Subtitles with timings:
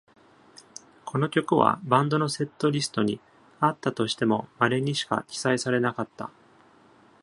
[1.05, 3.19] この曲はバンドのセットリストに、
[3.59, 6.31] あったとしてもまれにしか記載されなかった。